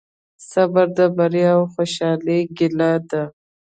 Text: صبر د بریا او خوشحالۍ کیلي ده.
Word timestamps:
صبر 0.49 0.87
د 0.97 0.99
بریا 1.17 1.49
او 1.57 1.63
خوشحالۍ 1.73 2.41
کیلي 2.57 2.93
ده. 3.09 3.23